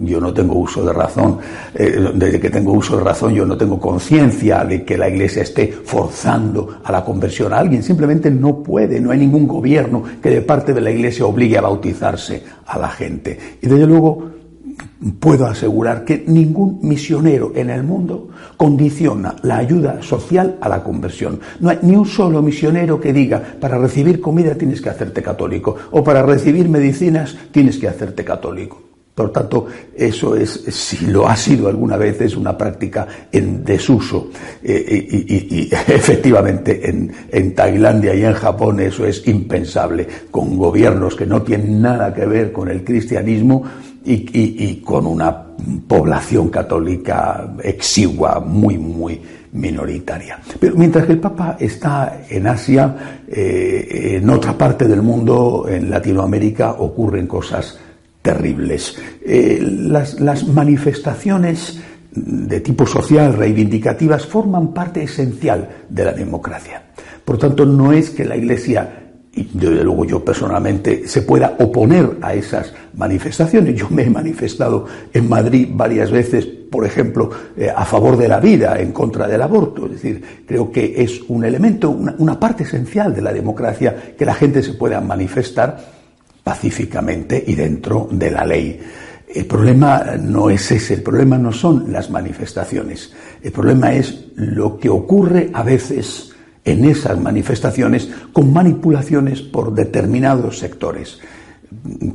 yo 0.00 0.20
no 0.20 0.32
tengo 0.32 0.54
uso 0.54 0.84
de 0.84 0.92
razón, 0.92 1.38
eh, 1.74 2.10
desde 2.14 2.40
que 2.40 2.50
tengo 2.50 2.72
uso 2.72 2.96
de 2.96 3.04
razón 3.04 3.34
yo 3.34 3.44
no 3.44 3.56
tengo 3.56 3.78
conciencia 3.78 4.64
de 4.64 4.84
que 4.84 4.96
la 4.96 5.08
Iglesia 5.08 5.42
esté 5.42 5.68
forzando 5.68 6.80
a 6.84 6.92
la 6.92 7.04
conversión 7.04 7.52
a 7.52 7.58
alguien, 7.58 7.82
simplemente 7.82 8.30
no 8.30 8.62
puede, 8.62 9.00
no 9.00 9.10
hay 9.10 9.18
ningún 9.18 9.46
gobierno 9.46 10.02
que 10.22 10.30
de 10.30 10.42
parte 10.42 10.72
de 10.72 10.80
la 10.80 10.90
Iglesia 10.90 11.26
obligue 11.26 11.58
a 11.58 11.62
bautizarse 11.62 12.42
a 12.66 12.78
la 12.78 12.88
gente. 12.88 13.38
Y 13.60 13.66
desde 13.66 13.86
luego 13.86 14.35
puedo 15.20 15.46
asegurar 15.46 16.04
que 16.04 16.24
ningún 16.26 16.78
misionero 16.82 17.52
en 17.54 17.70
el 17.70 17.82
mundo 17.82 18.28
condiciona 18.56 19.36
la 19.42 19.58
ayuda 19.58 20.02
social 20.02 20.56
a 20.60 20.68
la 20.68 20.82
conversión. 20.82 21.40
No 21.60 21.70
hay 21.70 21.78
ni 21.82 21.96
un 21.96 22.06
solo 22.06 22.42
misionero 22.42 23.00
que 23.00 23.12
diga, 23.12 23.42
para 23.60 23.78
recibir 23.78 24.20
comida 24.20 24.54
tienes 24.54 24.80
que 24.80 24.90
hacerte 24.90 25.22
católico, 25.22 25.76
o 25.90 26.02
para 26.02 26.22
recibir 26.22 26.68
medicinas 26.68 27.36
tienes 27.50 27.78
que 27.78 27.88
hacerte 27.88 28.24
católico. 28.24 28.82
Por 29.16 29.32
tanto, 29.32 29.66
eso 29.96 30.36
es, 30.36 30.50
si 30.68 31.06
lo 31.06 31.26
ha 31.26 31.34
sido 31.36 31.68
alguna 31.68 31.96
vez, 31.96 32.20
es 32.20 32.36
una 32.36 32.54
práctica 32.54 33.06
en 33.32 33.64
desuso. 33.64 34.28
Eh, 34.62 35.24
y, 35.26 35.70
efectivamente, 35.72 36.86
en, 36.86 37.10
en, 37.32 37.54
Tailandia 37.54 38.14
y 38.14 38.24
en 38.24 38.34
Japón 38.34 38.78
eso 38.78 39.06
es 39.06 39.26
impensable, 39.26 40.06
con 40.30 40.58
gobiernos 40.58 41.16
que 41.16 41.24
no 41.24 41.40
tienen 41.40 41.80
nada 41.80 42.12
que 42.12 42.26
ver 42.26 42.52
con 42.52 42.68
el 42.68 42.84
cristianismo 42.84 43.64
y, 44.06 44.76
con 44.84 45.06
una 45.06 45.44
población 45.86 46.48
católica 46.48 47.54
exigua, 47.62 48.40
muy, 48.40 48.78
muy 48.78 49.20
minoritaria. 49.52 50.38
Pero 50.60 50.76
mientras 50.76 51.06
que 51.06 51.12
el 51.12 51.18
Papa 51.18 51.56
está 51.58 52.22
en 52.28 52.46
Asia, 52.46 53.22
eh, 53.28 54.18
en 54.20 54.30
otra 54.30 54.56
parte 54.56 54.86
del 54.86 55.02
mundo, 55.02 55.66
en 55.68 55.90
Latinoamérica, 55.90 56.72
ocurren 56.72 57.26
cosas 57.26 57.78
terribles. 58.22 58.96
Eh, 59.24 59.58
las, 59.62 60.20
las 60.20 60.46
manifestaciones 60.46 61.80
de 62.12 62.60
tipo 62.60 62.86
social 62.86 63.34
reivindicativas 63.34 64.26
forman 64.26 64.72
parte 64.72 65.02
esencial 65.02 65.68
de 65.88 66.04
la 66.04 66.12
democracia. 66.12 66.82
Por 67.24 67.38
tanto, 67.38 67.66
no 67.66 67.92
es 67.92 68.10
que 68.10 68.24
la 68.24 68.36
Iglesia 68.36 69.05
y 69.36 69.50
desde 69.52 69.84
luego 69.84 70.06
yo 70.06 70.24
personalmente 70.24 71.06
se 71.06 71.20
pueda 71.20 71.56
oponer 71.58 72.16
a 72.22 72.32
esas 72.32 72.72
manifestaciones. 72.94 73.74
Yo 73.74 73.88
me 73.90 74.04
he 74.04 74.10
manifestado 74.10 74.86
en 75.12 75.28
Madrid 75.28 75.68
varias 75.70 76.10
veces, 76.10 76.46
por 76.46 76.86
ejemplo, 76.86 77.30
eh, 77.54 77.70
a 77.74 77.84
favor 77.84 78.16
de 78.16 78.28
la 78.28 78.40
vida, 78.40 78.80
en 78.80 78.92
contra 78.92 79.28
del 79.28 79.42
aborto. 79.42 79.84
Es 79.86 79.92
decir, 79.92 80.22
creo 80.46 80.72
que 80.72 81.02
es 81.02 81.20
un 81.28 81.44
elemento, 81.44 81.90
una, 81.90 82.40
parte 82.40 82.64
esencial 82.64 83.14
de 83.14 83.20
la 83.20 83.32
democracia 83.32 84.14
que 84.16 84.24
la 84.24 84.34
gente 84.34 84.62
se 84.62 84.72
pueda 84.72 85.02
manifestar 85.02 85.76
pacíficamente 86.42 87.44
y 87.46 87.54
dentro 87.54 88.08
de 88.10 88.30
la 88.30 88.46
ley. 88.46 88.80
El 89.34 89.44
problema 89.44 90.16
no 90.18 90.48
es 90.48 90.70
ese, 90.72 90.94
el 90.94 91.02
problema 91.02 91.36
no 91.36 91.52
son 91.52 91.92
las 91.92 92.08
manifestaciones, 92.08 93.12
el 93.42 93.52
problema 93.52 93.92
es 93.92 94.28
lo 94.36 94.78
que 94.78 94.88
ocurre 94.88 95.50
a 95.52 95.62
veces 95.62 96.32
en 96.66 96.84
esas 96.84 97.18
manifestaciones 97.18 98.10
con 98.32 98.52
manipulaciones 98.52 99.40
por 99.40 99.72
determinados 99.72 100.58
sectores. 100.58 101.18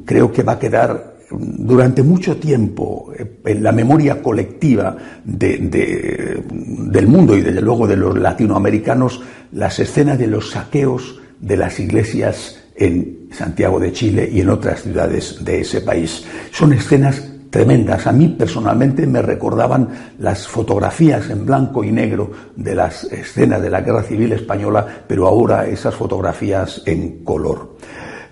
Creo 0.05 0.31
que 0.31 0.43
va 0.43 0.53
a 0.53 0.59
quedar 0.59 1.15
durante 1.31 2.03
mucho 2.03 2.35
tiempo 2.35 3.13
en 3.45 3.63
la 3.63 3.71
memoria 3.71 4.21
colectiva 4.21 4.97
del 5.23 7.07
mundo 7.07 7.37
y 7.37 7.41
desde 7.41 7.61
luego 7.61 7.87
de 7.87 7.95
los 7.95 8.19
latinoamericanos 8.19 9.21
las 9.53 9.79
escenas 9.79 10.19
de 10.19 10.27
los 10.27 10.51
saqueos 10.51 11.21
de 11.39 11.55
las 11.57 11.79
iglesias 11.79 12.59
en 12.75 13.29
Santiago 13.31 13.79
de 13.79 13.93
Chile 13.93 14.29
y 14.31 14.41
en 14.41 14.49
otras 14.49 14.83
ciudades 14.83 15.43
de 15.45 15.61
ese 15.61 15.79
país. 15.81 16.25
Son 16.51 16.73
escenas 16.73 17.30
tremendas. 17.51 18.07
A 18.07 18.11
mí 18.11 18.29
personalmente 18.29 19.05
me 19.05 19.21
recordaban 19.21 19.89
las 20.17 20.47
fotografías 20.47 21.29
en 21.29 21.45
blanco 21.45 21.83
y 21.83 21.91
negro 21.91 22.31
de 22.55 22.73
las 22.73 23.03
escenas 23.03 23.61
de 23.61 23.69
la 23.69 23.81
Guerra 23.81 24.01
Civil 24.01 24.31
Española, 24.31 24.87
pero 25.05 25.27
ahora 25.27 25.67
esas 25.67 25.93
fotografías 25.93 26.81
en 26.87 27.23
color. 27.23 27.77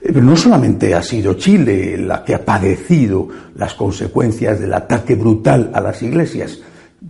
Eh, 0.01 0.11
pero 0.13 0.23
no 0.23 0.35
solamente 0.35 0.95
ha 0.95 1.03
sido 1.03 1.33
Chile 1.35 1.97
la 1.97 2.23
que 2.23 2.33
ha 2.33 2.43
padecido 2.43 3.27
las 3.55 3.75
consecuencias 3.75 4.59
del 4.59 4.73
ataque 4.73 5.15
brutal 5.15 5.69
a 5.73 5.81
las 5.81 6.01
iglesias. 6.01 6.57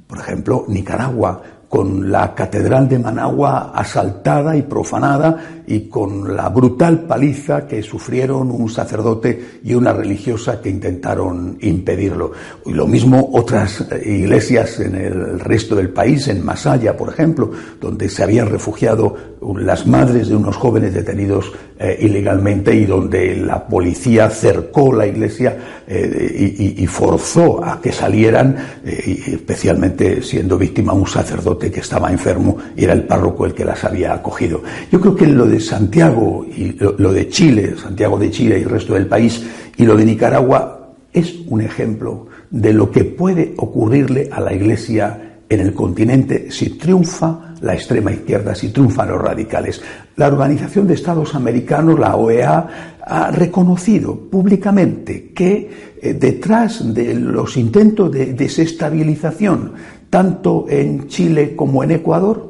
Por 0.08 0.20
ejemplo, 0.20 0.66
Nicaragua 0.68 1.42
con 1.70 2.12
la 2.12 2.34
Catedral 2.34 2.90
de 2.90 2.98
Managua 2.98 3.72
asaltada 3.76 4.58
y 4.58 4.64
profanada 4.64 5.59
y 5.70 5.82
con 5.82 6.36
la 6.36 6.50
brutal 6.50 7.02
paliza 7.02 7.68
que 7.68 7.84
sufrieron 7.84 8.50
un 8.50 8.70
sacerdote 8.70 9.60
y 9.64 9.76
una 9.76 9.94
religiosa 9.94 10.60
que 10.60 10.70
intentaron 10.70 11.60
impedirlo. 11.62 12.32
Y 12.66 12.74
lo 12.74 12.88
mismo 12.88 13.30
otras 13.34 13.86
iglesias 14.04 14.80
en 14.80 14.96
el 14.96 15.40
resto 15.40 15.76
del 15.76 15.90
país, 15.90 16.28
en 16.28 16.44
Masaya, 16.44 16.98
por 16.98 17.10
ejemplo, 17.10 17.52
donde 17.80 18.10
se 18.10 18.24
habían 18.24 18.50
refugiado 18.50 19.16
las 19.58 19.86
madres 19.86 20.28
de 20.30 20.36
unos 20.36 20.58
jóvenes 20.58 20.94
detenidos 20.94 21.52
eh, 21.80 21.98
ilegalmente 22.02 22.76
y 22.76 22.86
donde 22.86 23.38
la 23.38 23.66
policía 23.66 24.30
cercó 24.30 24.92
la 24.92 25.08
iglesia 25.08 25.58
eh, 25.88 26.76
y, 26.78 26.86
forzó 26.88 27.64
a 27.64 27.80
que 27.80 27.92
salieran, 27.92 28.58
eh, 28.84 29.24
especialmente 29.28 30.22
siendo 30.22 30.58
víctima 30.58 30.92
un 30.92 31.08
sacerdote 31.08 31.72
que 31.72 31.80
estaba 31.80 32.12
enfermo 32.12 32.58
y 32.76 32.84
era 32.84 32.94
el 32.94 33.04
párroco 33.04 33.46
el 33.46 33.54
que 33.54 33.64
las 33.64 33.84
había 33.86 34.14
acogido. 34.14 34.62
Yo 34.92 35.00
creo 35.00 35.16
que 35.16 35.26
Santiago 35.60 36.46
y 36.46 36.76
lo, 36.80 37.14
de 37.14 37.30
Chile, 37.30 37.76
Santiago 37.82 38.18
de 38.18 38.32
Chile 38.32 38.60
y 38.60 38.64
el 38.64 38.70
resto 38.70 38.94
del 38.94 39.08
país, 39.08 39.44
y 39.78 39.86
lo 39.86 39.96
de 39.96 40.06
Nicaragua 40.06 40.94
es 41.12 41.36
un 41.48 41.62
ejemplo 41.62 42.28
de 42.50 42.74
lo 42.74 42.92
que 42.92 43.04
puede 43.04 43.54
ocurrirle 43.58 44.30
a 44.32 44.40
la 44.42 44.54
Iglesia 44.54 45.38
en 45.50 45.60
el 45.60 45.74
continente 45.74 46.52
si 46.52 46.72
triunfa 46.72 47.56
la 47.62 47.74
extrema 47.74 48.12
izquierda, 48.12 48.54
si 48.54 48.70
triunfan 48.70 49.10
los 49.10 49.22
radicales. 49.22 49.82
La 50.16 50.28
Organización 50.28 50.88
de 50.88 50.94
Estados 50.94 51.36
Americanos, 51.36 52.00
la 52.00 52.16
OEA, 52.16 52.98
ha 53.02 53.32
reconocido 53.32 54.16
públicamente 54.16 55.32
que 55.34 55.98
eh, 56.02 56.14
detrás 56.14 56.94
de 56.94 57.16
los 57.16 57.58
intentos 57.58 58.12
de 58.12 58.34
desestabilización 58.34 59.74
tanto 60.10 60.66
en 60.70 61.08
Chile 61.08 61.56
como 61.56 61.84
en 61.84 61.92
Ecuador, 61.92 62.49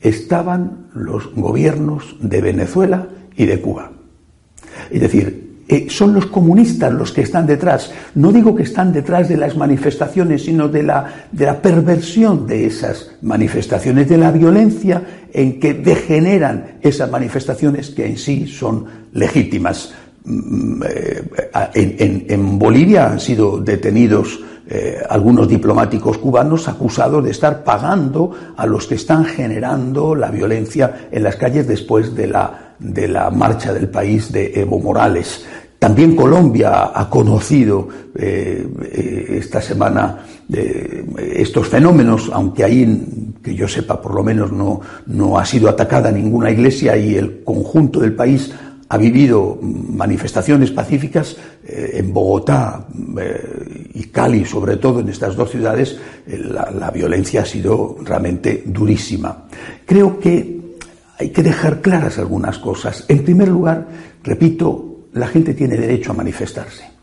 estaban 0.00 0.86
los 0.94 1.32
gobiernos 1.34 2.16
de 2.20 2.40
Venezuela 2.40 3.08
y 3.36 3.46
de 3.46 3.60
Cuba. 3.60 3.92
Es 4.90 5.00
decir, 5.00 5.50
eh, 5.68 5.86
son 5.88 6.14
los 6.14 6.26
comunistas 6.26 6.92
los 6.92 7.12
que 7.12 7.20
están 7.20 7.46
detrás. 7.46 7.92
No 8.16 8.32
digo 8.32 8.56
que 8.56 8.64
están 8.64 8.92
detrás 8.92 9.28
de 9.28 9.36
las 9.36 9.56
manifestaciones, 9.56 10.44
sino 10.44 10.68
de 10.68 10.82
la, 10.82 11.28
de 11.30 11.46
la 11.46 11.62
perversión 11.62 12.44
de 12.44 12.66
esas 12.66 13.12
manifestaciones, 13.22 14.08
de 14.08 14.18
la 14.18 14.32
violencia 14.32 15.00
en 15.32 15.60
que 15.60 15.74
degeneran 15.74 16.78
esas 16.82 17.08
manifestaciones 17.08 17.90
que 17.90 18.04
en 18.04 18.18
sí 18.18 18.48
son 18.48 18.84
legítimas. 19.12 19.94
Mm, 20.24 20.82
eh, 20.88 22.26
en, 22.28 22.58
Bolivia 22.58 23.06
han 23.06 23.20
sido 23.20 23.58
detenidos 23.58 24.40
eh, 24.72 25.02
algunos 25.08 25.48
diplomáticos 25.48 26.18
cubanos 26.18 26.68
acusados 26.68 27.24
de 27.24 27.32
estar 27.32 27.64
pagando 27.64 28.30
a 28.56 28.66
los 28.66 28.86
que 28.86 28.94
están 28.94 29.24
generando 29.24 30.14
la 30.14 30.30
violencia 30.30 31.08
en 31.10 31.24
las 31.24 31.34
calles 31.34 31.66
después 31.66 32.14
de 32.14 32.28
la, 32.28 32.76
de 32.78 33.08
la 33.08 33.30
marcha 33.30 33.74
del 33.74 33.88
país 33.88 34.30
de 34.30 34.52
Evo 34.54 34.78
Morales. 34.78 35.44
También 35.76 36.14
Colombia 36.14 36.92
ha 36.94 37.10
conocido 37.10 37.88
eh, 38.14 38.64
esta 39.40 39.60
semana 39.60 40.18
estos 41.16 41.68
fenómenos, 41.68 42.30
aunque 42.32 42.64
ahí, 42.64 43.34
que 43.42 43.54
yo 43.54 43.66
sepa, 43.66 44.00
por 44.00 44.14
lo 44.14 44.22
menos 44.22 44.52
no, 44.52 44.80
no 45.06 45.38
ha 45.38 45.44
sido 45.44 45.68
atacada 45.68 46.12
ninguna 46.12 46.50
iglesia 46.50 46.96
y 46.96 47.16
el 47.16 47.42
conjunto 47.42 48.00
del 48.00 48.14
país 48.14 48.52
ha 48.90 48.98
vivido 48.98 49.56
manifestaciones 49.62 50.72
pacíficas 50.72 51.36
eh, 51.64 51.92
en 51.94 52.12
Bogotá 52.12 52.88
eh, 53.20 53.88
y 53.94 54.04
Cali, 54.06 54.44
sobre 54.44 54.78
todo 54.78 54.98
en 54.98 55.08
estas 55.08 55.36
dos 55.36 55.52
ciudades, 55.52 55.96
eh, 56.26 56.36
la, 56.36 56.90
violencia 56.90 57.42
ha 57.42 57.46
sido 57.46 57.96
realmente 58.02 58.64
durísima. 58.66 59.44
Creo 59.86 60.18
que 60.18 60.76
hay 61.18 61.30
que 61.30 61.42
dejar 61.42 61.80
claras 61.80 62.18
algunas 62.18 62.58
cosas. 62.58 63.04
En 63.06 63.22
primer 63.22 63.46
lugar, 63.46 63.86
repito, 64.24 65.06
la 65.12 65.28
gente 65.28 65.54
tiene 65.54 65.76
derecho 65.76 66.10
a 66.10 66.14
manifestarse 66.14 66.99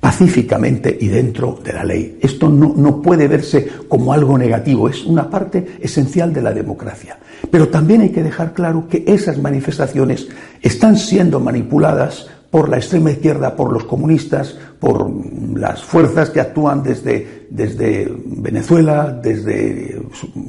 pacíficamente 0.00 0.96
y 0.98 1.08
dentro 1.08 1.58
de 1.62 1.72
la 1.74 1.84
ley. 1.84 2.18
Esto 2.22 2.48
no, 2.48 2.72
no, 2.74 3.02
puede 3.02 3.28
verse 3.28 3.68
como 3.86 4.12
algo 4.12 4.38
negativo, 4.38 4.88
es 4.88 5.04
una 5.04 5.28
parte 5.28 5.76
esencial 5.80 6.32
de 6.32 6.42
la 6.42 6.52
democracia. 6.52 7.18
Pero 7.50 7.68
también 7.68 8.00
hay 8.00 8.08
que 8.08 8.22
dejar 8.22 8.54
claro 8.54 8.88
que 8.88 9.04
esas 9.06 9.38
manifestaciones 9.38 10.28
están 10.62 10.96
siendo 10.96 11.38
manipuladas 11.38 12.26
por 12.50 12.68
la 12.68 12.78
extrema 12.78 13.12
izquierda, 13.12 13.54
por 13.54 13.72
los 13.72 13.84
comunistas, 13.84 14.56
por 14.80 15.08
las 15.56 15.82
fuerzas 15.82 16.30
que 16.30 16.40
actúan 16.40 16.82
desde, 16.82 17.46
desde 17.50 18.12
Venezuela, 18.26 19.20
desde 19.22 20.02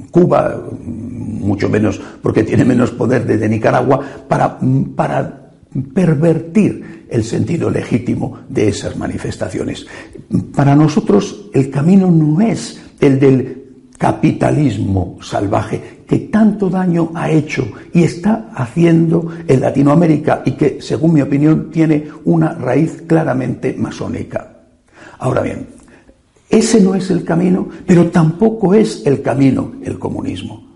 Cuba, 0.09 0.63
mucho 0.81 1.69
menos 1.69 2.01
porque 2.23 2.43
tiene 2.43 2.65
menos 2.65 2.91
poder 2.91 3.25
desde 3.25 3.47
Nicaragua, 3.47 4.01
para, 4.27 4.57
para 4.95 5.40
pervertir 5.93 7.05
el 7.09 7.23
sentido 7.23 7.69
legítimo 7.69 8.39
de 8.49 8.69
esas 8.69 8.97
manifestaciones. 8.97 9.85
Para 10.55 10.75
nosotros 10.75 11.49
el 11.53 11.69
camino 11.69 12.11
no 12.11 12.41
es 12.41 12.81
el 12.99 13.19
del 13.19 13.61
capitalismo 13.97 15.17
salvaje 15.21 16.01
que 16.07 16.19
tanto 16.19 16.69
daño 16.69 17.11
ha 17.13 17.29
hecho 17.29 17.71
y 17.93 18.03
está 18.03 18.49
haciendo 18.55 19.31
en 19.47 19.61
Latinoamérica 19.61 20.41
y 20.45 20.53
que, 20.53 20.81
según 20.81 21.13
mi 21.13 21.21
opinión, 21.21 21.69
tiene 21.71 22.07
una 22.25 22.53
raíz 22.53 23.03
claramente 23.07 23.75
masónica. 23.77 24.57
Ahora 25.19 25.41
bien, 25.41 25.67
ese 26.49 26.81
no 26.81 26.95
es 26.95 27.11
el 27.11 27.23
camino, 27.23 27.69
pero 27.85 28.09
tampoco 28.09 28.73
es 28.73 29.03
el 29.05 29.21
camino 29.21 29.73
el 29.83 29.99
comunismo. 29.99 30.67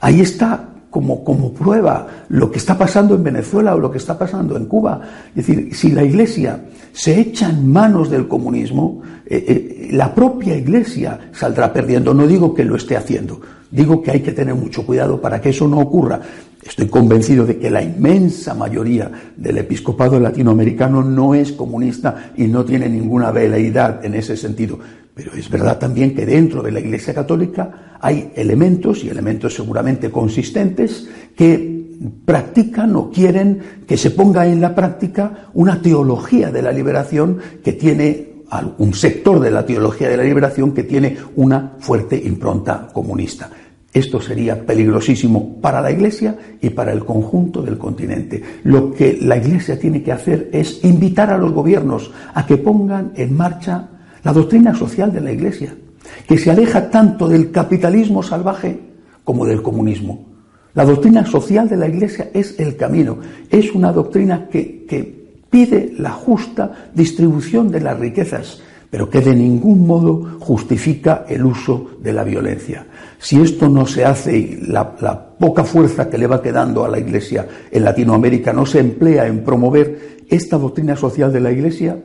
Ahí 0.00 0.20
está 0.20 0.73
como, 0.94 1.24
como 1.24 1.52
prueba 1.52 2.06
lo 2.28 2.52
que 2.52 2.58
está 2.58 2.78
pasando 2.78 3.16
en 3.16 3.24
Venezuela 3.24 3.74
o 3.74 3.80
lo 3.80 3.90
que 3.90 3.98
está 3.98 4.16
pasando 4.16 4.56
en 4.56 4.66
Cuba. 4.66 5.00
Es 5.34 5.44
decir, 5.44 5.74
si 5.74 5.90
la 5.90 6.04
Iglesia 6.04 6.66
se 6.92 7.18
echa 7.18 7.50
en 7.50 7.68
manos 7.68 8.08
del 8.10 8.28
comunismo, 8.28 9.02
eh, 9.26 9.44
eh, 9.48 9.88
la 9.90 10.14
propia 10.14 10.56
Iglesia 10.56 11.18
saldrá 11.32 11.72
perdiendo. 11.72 12.14
No 12.14 12.28
digo 12.28 12.54
que 12.54 12.64
lo 12.64 12.76
esté 12.76 12.96
haciendo, 12.96 13.40
digo 13.72 14.00
que 14.02 14.12
hay 14.12 14.20
que 14.20 14.30
tener 14.30 14.54
mucho 14.54 14.86
cuidado 14.86 15.20
para 15.20 15.40
que 15.40 15.48
eso 15.48 15.66
no 15.66 15.80
ocurra. 15.80 16.20
Estoy 16.64 16.86
convencido 16.86 17.44
de 17.44 17.58
que 17.58 17.70
la 17.70 17.82
inmensa 17.82 18.54
mayoría 18.54 19.10
del 19.36 19.58
episcopado 19.58 20.20
latinoamericano 20.20 21.02
no 21.02 21.34
es 21.34 21.50
comunista 21.50 22.30
y 22.36 22.44
no 22.44 22.64
tiene 22.64 22.88
ninguna 22.88 23.32
veleidad 23.32 24.04
en 24.04 24.14
ese 24.14 24.36
sentido. 24.36 24.78
Pero 25.14 25.32
es 25.34 25.48
verdad 25.48 25.78
también 25.78 26.14
que 26.14 26.26
dentro 26.26 26.62
de 26.62 26.72
la 26.72 26.80
Iglesia 26.80 27.14
Católica 27.14 27.96
hay 28.00 28.32
elementos, 28.34 29.04
y 29.04 29.08
elementos 29.08 29.54
seguramente 29.54 30.10
consistentes, 30.10 31.08
que 31.36 31.74
practican 32.24 32.96
o 32.96 33.10
quieren 33.10 33.60
que 33.86 33.96
se 33.96 34.10
ponga 34.10 34.46
en 34.46 34.60
la 34.60 34.74
práctica 34.74 35.48
una 35.54 35.80
teología 35.80 36.50
de 36.50 36.62
la 36.62 36.72
liberación 36.72 37.38
que 37.62 37.72
tiene 37.72 38.34
un 38.78 38.94
sector 38.94 39.40
de 39.40 39.50
la 39.50 39.64
teología 39.64 40.08
de 40.08 40.16
la 40.16 40.22
liberación 40.22 40.72
que 40.72 40.82
tiene 40.82 41.16
una 41.36 41.74
fuerte 41.78 42.16
impronta 42.16 42.88
comunista. 42.92 43.50
Esto 43.92 44.20
sería 44.20 44.66
peligrosísimo 44.66 45.60
para 45.60 45.80
la 45.80 45.92
Iglesia 45.92 46.36
y 46.60 46.70
para 46.70 46.92
el 46.92 47.04
conjunto 47.04 47.62
del 47.62 47.78
continente. 47.78 48.42
Lo 48.64 48.92
que 48.92 49.18
la 49.22 49.36
Iglesia 49.36 49.78
tiene 49.78 50.02
que 50.02 50.10
hacer 50.10 50.50
es 50.52 50.84
invitar 50.84 51.30
a 51.30 51.38
los 51.38 51.52
gobiernos 51.52 52.10
a 52.34 52.44
que 52.44 52.56
pongan 52.56 53.12
en 53.14 53.36
marcha 53.36 53.88
la 54.24 54.32
doctrina 54.32 54.74
social 54.74 55.12
de 55.12 55.20
la 55.20 55.32
Iglesia, 55.32 55.76
que 56.26 56.38
se 56.38 56.50
aleja 56.50 56.90
tanto 56.90 57.28
del 57.28 57.50
capitalismo 57.50 58.22
salvaje 58.22 58.80
como 59.22 59.46
del 59.46 59.62
comunismo. 59.62 60.26
La 60.74 60.84
doctrina 60.84 61.24
social 61.24 61.68
de 61.68 61.76
la 61.76 61.86
Iglesia 61.86 62.30
es 62.32 62.58
el 62.58 62.76
camino, 62.76 63.18
es 63.50 63.72
una 63.72 63.92
doctrina 63.92 64.48
que, 64.48 65.22
pide 65.50 65.94
la 65.98 66.10
justa 66.10 66.90
distribución 66.92 67.70
de 67.70 67.80
las 67.80 67.96
riquezas, 67.96 68.60
pero 68.90 69.08
que 69.08 69.20
de 69.20 69.36
ningún 69.36 69.86
modo 69.86 70.36
justifica 70.40 71.24
el 71.28 71.44
uso 71.44 71.90
de 72.00 72.12
la 72.12 72.24
violencia. 72.24 72.84
Si 73.20 73.40
esto 73.40 73.68
no 73.68 73.86
se 73.86 74.04
hace 74.04 74.36
y 74.36 74.56
la, 74.66 74.96
la, 75.00 75.36
poca 75.38 75.62
fuerza 75.62 76.10
que 76.10 76.18
le 76.18 76.26
va 76.26 76.42
quedando 76.42 76.84
a 76.84 76.88
la 76.88 76.98
Iglesia 76.98 77.46
en 77.70 77.84
Latinoamérica 77.84 78.52
no 78.52 78.66
se 78.66 78.80
emplea 78.80 79.28
en 79.28 79.44
promover 79.44 80.24
esta 80.28 80.58
doctrina 80.58 80.96
social 80.96 81.32
de 81.32 81.40
la 81.40 81.52
Iglesia, 81.52 82.02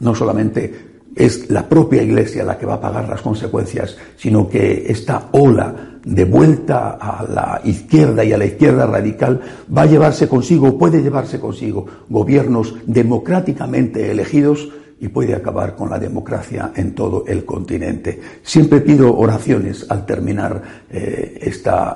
no 0.00 0.12
solamente 0.12 0.91
es 1.14 1.50
la 1.50 1.68
propia 1.68 2.02
Iglesia 2.02 2.44
la 2.44 2.58
que 2.58 2.66
va 2.66 2.74
a 2.74 2.80
pagar 2.80 3.08
las 3.08 3.20
consecuencias, 3.20 3.96
sino 4.16 4.48
que 4.48 4.86
esta 4.88 5.28
ola 5.32 5.98
de 6.04 6.24
vuelta 6.24 6.98
a 7.00 7.24
la 7.24 7.60
izquierda 7.64 8.24
y 8.24 8.32
a 8.32 8.38
la 8.38 8.46
izquierda 8.46 8.86
radical 8.86 9.40
va 9.76 9.82
a 9.82 9.86
llevarse 9.86 10.28
consigo, 10.28 10.76
puede 10.78 11.02
llevarse 11.02 11.38
consigo 11.38 11.86
gobiernos 12.08 12.74
democráticamente 12.86 14.10
elegidos 14.10 14.68
y 15.00 15.08
puede 15.08 15.34
acabar 15.34 15.74
con 15.74 15.90
la 15.90 15.98
democracia 15.98 16.72
en 16.76 16.94
todo 16.94 17.24
el 17.26 17.44
continente. 17.44 18.20
Siempre 18.42 18.80
pido 18.80 19.16
oraciones 19.16 19.84
al 19.88 20.06
terminar 20.06 20.62
eh, 20.90 21.40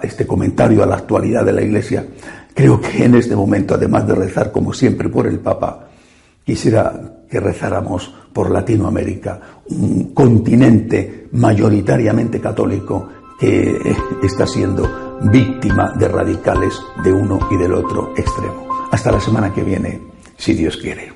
este 0.02 0.26
comentario 0.26 0.82
a 0.82 0.86
la 0.86 0.96
actualidad 0.96 1.44
de 1.44 1.52
la 1.52 1.62
Iglesia. 1.62 2.04
Creo 2.52 2.80
que 2.80 3.04
en 3.04 3.14
este 3.14 3.36
momento, 3.36 3.74
además 3.74 4.08
de 4.08 4.14
rezar 4.16 4.50
como 4.50 4.72
siempre 4.72 5.08
por 5.08 5.28
el 5.28 5.38
Papa, 5.38 5.88
quisiera 6.46 7.26
que 7.28 7.40
rezáramos 7.40 8.14
por 8.32 8.52
Latinoamérica, 8.52 9.40
un 9.68 10.14
continente 10.14 11.26
mayoritariamente 11.32 12.40
católico 12.40 13.08
que 13.38 13.76
está 14.22 14.46
siendo 14.46 15.18
víctima 15.24 15.92
de 15.98 16.06
radicales 16.06 16.80
de 17.02 17.12
uno 17.12 17.40
y 17.50 17.56
del 17.56 17.74
otro 17.74 18.14
extremo. 18.16 18.68
Hasta 18.92 19.10
la 19.10 19.20
semana 19.20 19.52
que 19.52 19.64
viene, 19.64 20.00
si 20.36 20.54
Dios 20.54 20.76
quiere. 20.76 21.12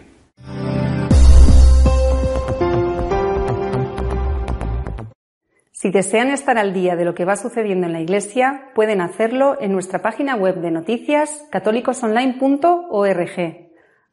Si 5.71 5.91
desean 5.91 6.31
estar 6.31 6.59
al 6.59 6.75
día 6.75 6.97
de 6.97 7.05
lo 7.05 7.15
que 7.15 7.25
va 7.25 7.37
sucediendo 7.37 7.87
en 7.87 7.93
la 7.93 8.01
Iglesia, 8.01 8.65
pueden 8.75 9.01
hacerlo 9.01 9.57
en 9.61 9.71
nuestra 9.73 10.03
página 10.03 10.35
web 10.35 10.57
de 10.57 10.73
noticias 10.73 11.47
católicosonline.org. 11.51 13.70